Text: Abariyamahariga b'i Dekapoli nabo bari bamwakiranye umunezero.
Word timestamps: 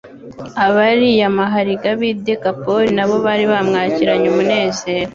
Abariyamahariga 0.65 1.89
b'i 1.99 2.11
Dekapoli 2.25 2.89
nabo 2.97 3.15
bari 3.25 3.45
bamwakiranye 3.51 4.27
umunezero. 4.29 5.09